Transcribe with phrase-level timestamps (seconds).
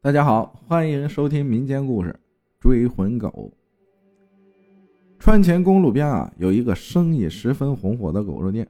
[0.00, 2.10] 大家好，欢迎收听民间故事
[2.60, 3.28] 《追魂狗》。
[5.18, 8.66] 川黔公路边啊，有一个生意十分红火的狗肉店，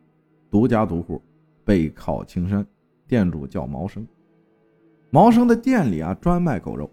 [0.51, 1.21] 独家独户，
[1.67, 2.67] 背靠青山，
[3.07, 4.09] 店主叫毛生。
[5.11, 6.91] 毛生的店里啊，专卖狗肉，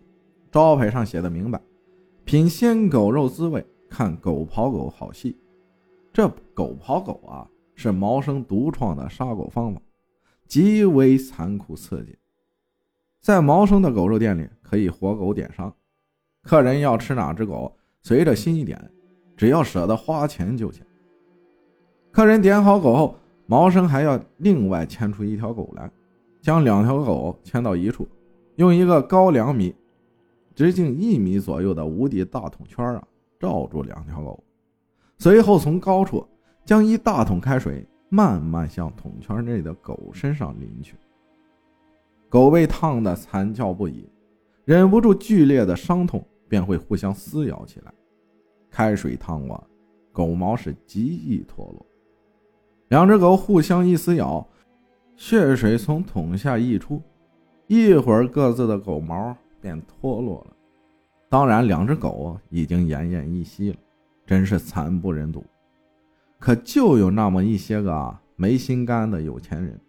[0.52, 1.62] 招牌上写的明白：
[2.26, 5.38] 品鲜狗肉滋味，看狗跑狗好戏。
[6.12, 9.82] 这狗跑狗啊，是毛生独创的杀狗方法，
[10.46, 12.18] 极为残酷刺激。
[13.26, 15.74] 在毛生的狗肉店里，可以活狗点上，
[16.43, 18.79] 客人要吃哪只狗，随着心意点，
[19.36, 20.86] 只要舍得花钱就行。
[22.11, 23.15] 客人点好狗后，
[23.48, 25.89] 毛生还要另外牵出一条狗来，
[26.39, 28.07] 将两条狗牵到一处，
[28.57, 29.73] 用一个高两米、
[30.54, 33.03] 直径一米左右的无底大桶圈啊
[33.39, 34.44] 罩住两条狗，
[35.17, 36.23] 随后从高处
[36.64, 40.95] 将一大桶开水慢慢向桶圈内的狗身上淋去。
[42.36, 44.09] 狗被烫得惨叫不已，
[44.66, 47.94] 忍不住剧烈的伤痛，便会互相撕咬起来。
[48.70, 49.66] 开水烫过，
[50.12, 51.86] 狗毛是极易脱落。
[52.90, 54.46] 两只狗互相一撕咬，
[55.16, 57.02] 血水从桶下溢出，
[57.68, 60.54] 一会儿各自的狗毛便脱落了。
[61.30, 63.78] 当然，两只狗已经奄奄一息了，
[64.26, 65.42] 真是惨不忍睹。
[66.38, 69.80] 可就有那么一些个没心肝的有钱人，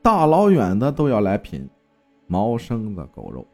[0.00, 1.68] 大老远的都要来品。
[2.26, 3.46] 毛生的狗肉，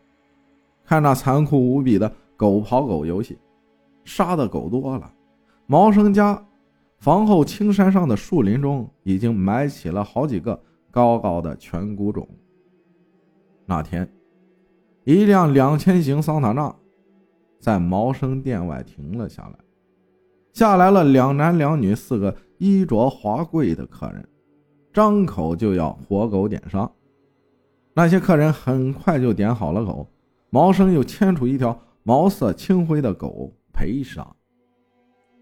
[0.84, 3.38] 看那残酷无比的狗跑狗游戏，
[4.04, 5.12] 杀的狗多了。
[5.66, 6.44] 毛生家
[6.98, 12.26] 房后青山上的树林中，已经埋起了好几个高高的全骨冢。
[13.64, 14.08] 那天，
[15.04, 16.74] 一辆两千型桑塔纳
[17.58, 19.58] 在毛生店外停了下来，
[20.52, 24.28] 下来了两男两女四个衣着华贵的客人，
[24.92, 26.90] 张口就要活狗点杀。
[27.94, 30.08] 那些客人很快就点好了狗，
[30.50, 34.26] 毛生又牵出一条毛色青灰的狗陪杀，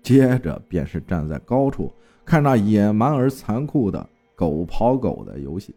[0.02, 1.92] 接着便是站在高处
[2.24, 5.74] 看那野蛮而残酷的狗跑狗的游戏。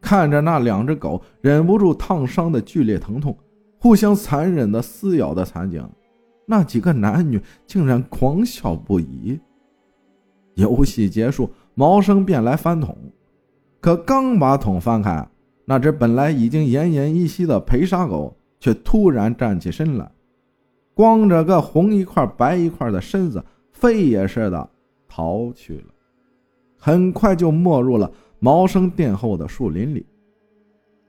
[0.00, 3.36] 看着那两只狗忍不住烫伤的剧烈疼痛，
[3.78, 5.88] 互相残忍的撕咬的惨景，
[6.46, 9.38] 那几个男女竟然狂笑不已。
[10.54, 12.96] 游戏结束，毛生便来翻桶。
[13.80, 15.28] 可刚把桶翻开，
[15.64, 20.10] 那只本来已经奄奄一息的陪杀狗却突然站起身来，
[20.94, 24.68] 光着个红一块白一块的身子，飞也似的
[25.08, 25.94] 逃去了。
[26.76, 30.04] 很快就没入了毛生殿后的树林里。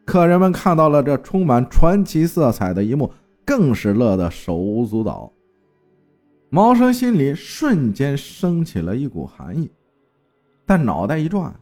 [0.05, 3.11] 客人们看到了这充满传奇色彩的一幕，
[3.45, 5.31] 更是乐得手舞足蹈。
[6.49, 9.69] 毛生心里瞬间升起了一股寒意，
[10.65, 11.53] 但脑袋一转。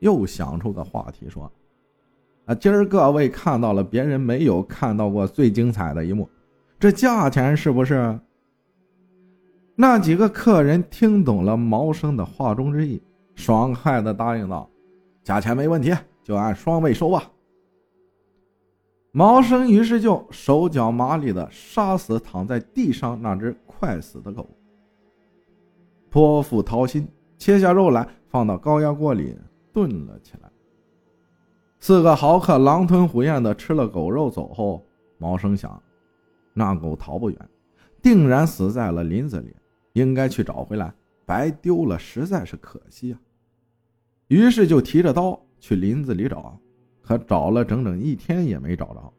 [0.00, 1.50] 又想出个话题说
[2.46, 6.28] ：“啊，今儿各位看到了别人没有看到过最精彩的一幕，
[6.78, 8.18] 这价钱是不是？”
[9.76, 13.02] 那几个客人听懂了毛生的话中之意，
[13.34, 14.70] 爽快的答应道
[15.24, 17.24] ：“价钱没问题，就按双位收吧。”
[19.10, 24.48] 毛生于是就手脚麻利的杀死躺在地上那只快死的狗，
[26.10, 27.06] 剖腹掏心，
[27.38, 29.36] 切下肉来放到高压锅里。
[29.74, 30.50] 顿了起来。
[31.80, 34.82] 四个豪客狼吞虎咽的吃了狗肉走后，
[35.18, 35.82] 毛生想，
[36.54, 37.38] 那狗逃不远，
[38.00, 39.54] 定然死在了林子里，
[39.92, 40.94] 应该去找回来，
[41.26, 43.20] 白丢了实在是可惜啊。
[44.28, 46.58] 于是就提着刀去林子里找，
[47.02, 49.12] 可找了整整一天也没找着。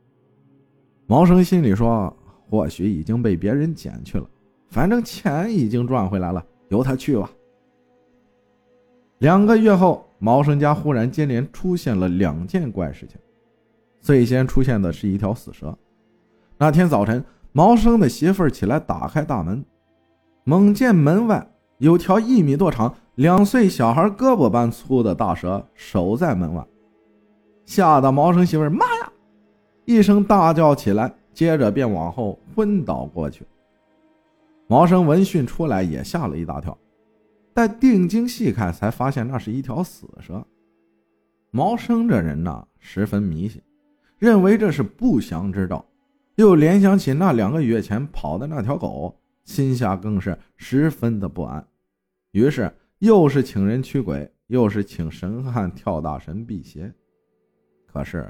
[1.05, 2.11] 毛生心里说，
[2.49, 4.27] 或许已经被别人捡去了，
[4.69, 7.29] 反正钱已经赚回来了，由他去吧。
[9.19, 10.03] 两个月后。
[10.17, 13.19] 毛生家忽然接连出现了两件怪事情。
[13.99, 15.77] 最先出现的是一条死蛇。
[16.57, 19.63] 那天早晨，毛生的媳妇儿起来打开大门，
[20.45, 21.45] 猛见门外
[21.79, 26.65] 有条一米多长、两岁小孩胳膊般粗的大蛇守在门外，
[27.65, 29.11] 吓得毛生媳妇儿“妈呀”
[29.85, 33.45] 一声大叫起来，接着便往后昏倒过去。
[34.66, 36.75] 毛生闻讯出来，也吓了一大跳。
[37.57, 40.46] 但定睛细看，才发现那是一条死蛇。
[41.52, 43.61] 毛生这人呐，十分迷信，
[44.17, 45.85] 认为这是不祥之兆，
[46.35, 51.66] 又联想起那两个月前跑的那条狗，心下更是十分的不安。
[52.31, 52.69] 于是
[52.99, 56.93] 又是请人驱鬼，又是请神汉跳大神辟邪。
[57.87, 58.29] 可是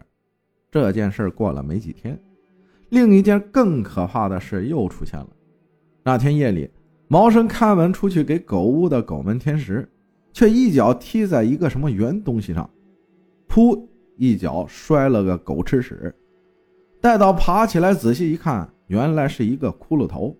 [0.69, 2.16] 这件事过了没几天，
[2.89, 5.30] 另一件更可怕的事又出现了。
[6.04, 6.69] 那天夜里。
[7.07, 9.88] 毛生开门出去给狗屋的狗们添食，
[10.34, 12.69] 却一脚踢在一个什么圆东西上，
[13.48, 13.88] 噗！
[14.18, 16.16] 一脚摔了个狗吃屎。
[17.02, 20.36] 待到爬起来仔细一看，原来是一个骷髅头，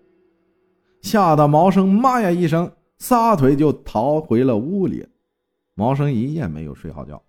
[1.02, 5.06] 吓得毛生妈呀一声，撒腿就逃回了屋里。
[5.74, 7.22] 毛生一夜没有睡好觉。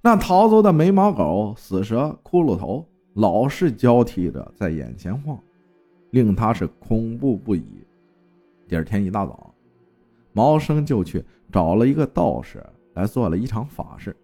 [0.00, 5.38] 那逃走的没毛狗、死蛇、骷髅头，老是交替着在眼前晃，
[6.10, 7.84] 令他是恐怖不已。
[8.68, 9.54] 第二天一大早，
[10.32, 14.14] 毛生就去找了一个道士来做了一场法事，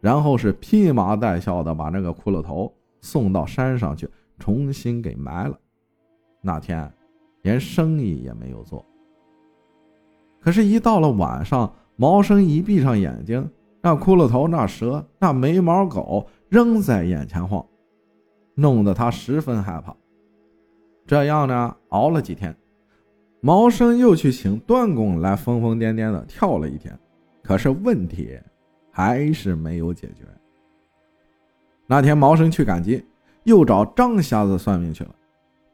[0.00, 2.72] 然后是披麻戴孝的把那个骷髅头。
[3.00, 4.08] 送到山上去，
[4.38, 5.60] 重新给埋了。
[6.40, 6.90] 那天
[7.42, 8.82] 连生意也没有做。
[10.40, 13.46] 可是，一到了晚上，毛生一闭上眼睛，
[13.82, 17.62] 那骷髅头、那蛇、那没毛狗仍在眼前晃，
[18.54, 19.94] 弄得他十分害怕。
[21.06, 22.56] 这样呢，熬了几天，
[23.46, 26.98] 毛生又去请段公来疯疯癫癫的跳了一天，
[27.42, 28.40] 可是问题
[28.90, 30.24] 还是没有解决。
[31.86, 33.04] 那天毛生去赶集，
[33.42, 35.14] 又找张瞎子算命去了。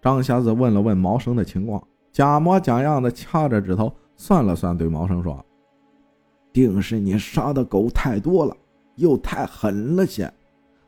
[0.03, 1.81] 张瞎子问了问毛生的情况，
[2.11, 5.39] 假模假样的掐着指头算了算，对毛生说
[6.53, 8.57] ：“定是你杀的狗太多了，
[8.97, 10.29] 又太狠了些，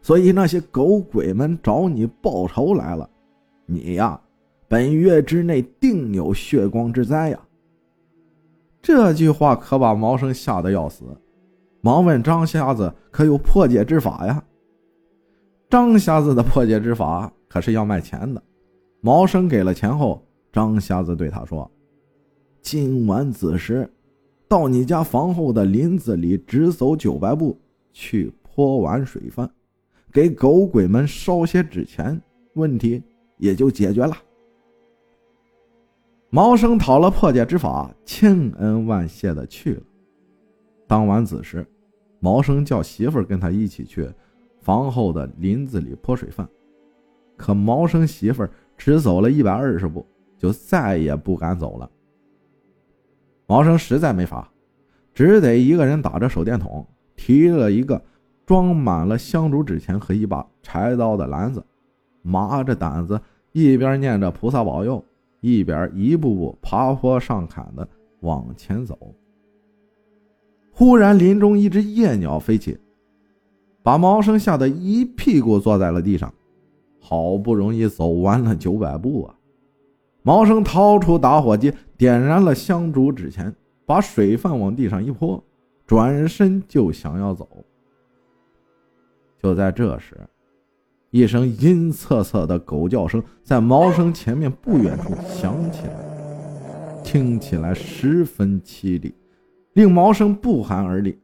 [0.00, 3.08] 所以那些狗鬼们找你报仇来了。
[3.66, 4.20] 你呀，
[4.72, 7.38] 本月之内定有血光之灾呀。”
[8.80, 11.04] 这句话可把毛生吓得要死，
[11.82, 14.42] 忙问张瞎子：“可有破解之法呀？”
[15.68, 18.42] 张瞎子的破解之法可是要卖钱的。
[19.02, 21.70] 毛生给了钱后，张瞎子对他说
[22.62, 23.86] ：“今晚子时，
[24.48, 27.60] 到你家房后的林子里，只走九百步，
[27.92, 29.50] 去泼碗水饭，
[30.10, 32.18] 给狗鬼们烧些纸钱，
[32.54, 33.02] 问题
[33.36, 34.16] 也就解决了。”
[36.34, 39.82] 毛生讨了破解之法，千恩万谢的去了。
[40.86, 41.66] 当晚子时，
[42.20, 44.10] 毛生叫媳妇跟他一起去。
[44.62, 46.48] 房后的林子里泼水饭，
[47.36, 48.48] 可毛生媳妇
[48.78, 50.06] 只走了一百二十步，
[50.38, 51.90] 就再也不敢走了。
[53.46, 54.50] 毛生实在没法，
[55.12, 58.02] 只得一个人打着手电筒，提了一个
[58.46, 61.62] 装满了香烛纸钱和一把柴刀的篮子，
[62.22, 63.20] 麻着胆子，
[63.52, 65.04] 一边念着菩萨保佑，
[65.42, 67.86] 一边一步步爬坡上坎的
[68.20, 69.14] 往前走。
[70.72, 72.78] 忽然，林中一只夜鸟飞起。
[73.82, 76.32] 把毛生吓得一屁股坐在了地上，
[77.00, 79.34] 好不容易走完了九百步啊！
[80.22, 83.52] 毛生掏出打火机，点燃了香烛纸钱，
[83.84, 85.42] 把水饭往地上一泼，
[85.84, 87.48] 转身就想要走。
[89.42, 90.16] 就在这时，
[91.12, 99.14] 一声阴恻恻的狗叫声在毛生前面不远处响起来，听起来十分凄厉，
[99.74, 101.18] 令毛生不寒而栗。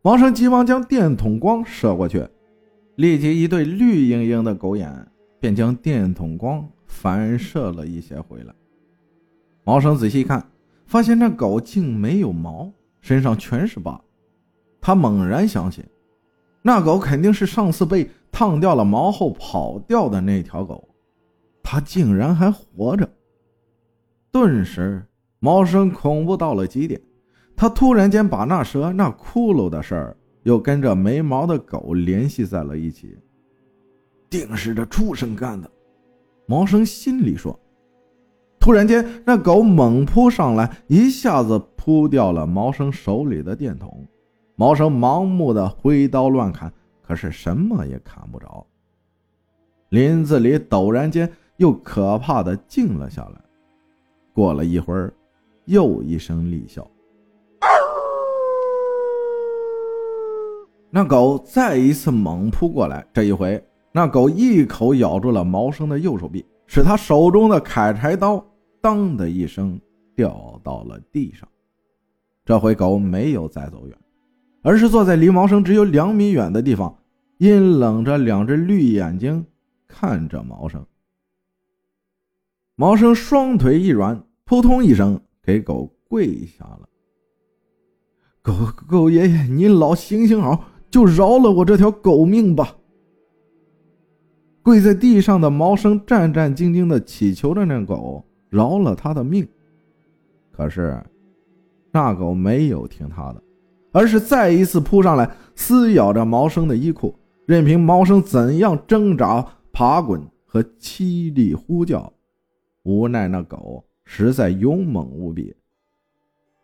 [0.00, 2.26] 毛生急忙将电筒光射过去，
[2.96, 4.90] 立即一对绿莹莹的狗眼
[5.38, 8.54] 便将电筒光反射了一些回来。
[9.62, 10.42] 毛生仔细一看，
[10.86, 12.72] 发现那狗竟没有毛，
[13.02, 14.00] 身上全是疤。
[14.80, 15.84] 他猛然想起，
[16.62, 20.88] 那狗肯定是上次被烫掉了毛后跑掉的那条狗，
[21.62, 23.08] 它竟然还活着。
[24.30, 25.02] 顿时，
[25.38, 27.00] 毛生恐怖到了极点。
[27.56, 33.18] 他突然间把那蛇、那骷髅的事儿，又跟着没毛的狗联系在了一起，
[34.30, 35.68] 定是这畜生干的。
[36.46, 37.58] 毛生心里说。
[38.60, 44.06] 突然间，那狗猛扑上来，一下子扑掉了毛生手里的电筒。
[44.60, 48.66] 毛生盲目的挥刀乱砍，可是什么也砍不着。
[49.90, 53.40] 林子里陡然间又可怕的静了下来。
[54.32, 55.14] 过了一会儿，
[55.66, 56.84] 又一声厉啸。
[60.90, 68.44] 那狗再一次猛扑过来，这一回，那狗一口咬住了毛生的右手臂，使他手中的砍柴刀
[68.82, 69.80] “当”的一声
[70.16, 71.48] 掉到了地上。
[72.44, 73.96] 这回狗没有再走远，
[74.62, 76.96] 而是坐在离毛生只有两米远的地方，
[77.38, 79.46] 阴冷着两只绿眼睛
[79.86, 80.84] 看着毛生。
[82.74, 86.88] 毛生双腿一软，扑通一声给狗跪下了。
[88.42, 88.54] 狗
[88.86, 90.64] 狗爷爷，您老行行好。
[90.90, 92.74] 就饶了我这条狗命吧！
[94.62, 99.46] 跪在地上的毛生战战兢兢的祈求着那狗饶了他的命。
[100.50, 100.98] 可是，
[101.92, 103.42] 那狗没有听他的，
[103.92, 107.14] 而是再一次扑上来，撕咬着毛生的衣裤，
[107.46, 112.12] 任凭毛生怎样挣扎、爬滚和凄厉呼叫。
[112.84, 115.54] 无奈那狗实在勇猛无比。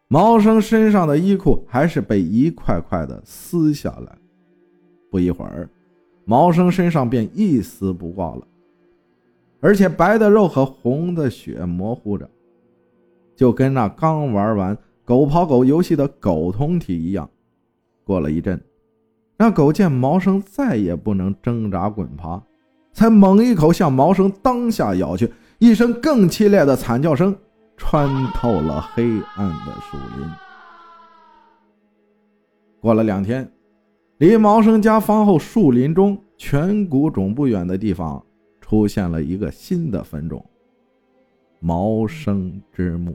[0.08, 4.16] 毛生身上的衣裤还是被一块块的撕下来，
[5.10, 5.68] 不一会儿，
[6.24, 8.46] 毛生身上便一丝不挂了，
[9.60, 12.28] 而且白的肉和红的血模糊着，
[13.34, 17.28] 就跟那刚玩完狗跑狗游戏的狗同体一样。
[18.04, 18.60] 过了一阵，
[19.36, 22.42] 那狗见毛生再也不能挣扎滚爬，
[22.92, 27.36] 才猛一口向毛生当下咬去，一声更凄烈的惨叫声
[27.76, 29.04] 穿透了黑
[29.36, 30.30] 暗的树林。
[32.80, 33.50] 过了两天，
[34.18, 38.24] 离毛生家房后树林中颧骨种不远的地方。
[38.66, 40.42] 出现了一个新的坟冢——
[41.60, 43.14] 毛生之墓。